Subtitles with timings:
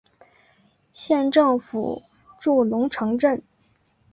[0.93, 2.01] 县政府
[2.39, 3.43] 驻龙城镇。